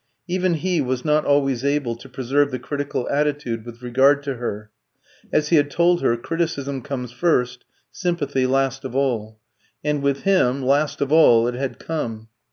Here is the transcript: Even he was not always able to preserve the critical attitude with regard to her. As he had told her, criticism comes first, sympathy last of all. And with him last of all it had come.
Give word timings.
Even 0.27 0.55
he 0.55 0.81
was 0.81 1.05
not 1.05 1.25
always 1.25 1.63
able 1.63 1.95
to 1.97 2.09
preserve 2.09 2.49
the 2.49 2.57
critical 2.57 3.07
attitude 3.11 3.63
with 3.63 3.83
regard 3.83 4.23
to 4.23 4.37
her. 4.37 4.71
As 5.31 5.49
he 5.49 5.57
had 5.57 5.69
told 5.69 6.01
her, 6.01 6.17
criticism 6.17 6.81
comes 6.81 7.11
first, 7.11 7.65
sympathy 7.91 8.47
last 8.47 8.83
of 8.83 8.95
all. 8.95 9.37
And 9.83 10.01
with 10.01 10.23
him 10.23 10.63
last 10.65 11.01
of 11.01 11.11
all 11.11 11.47
it 11.47 11.53
had 11.53 11.77
come. 11.77 12.29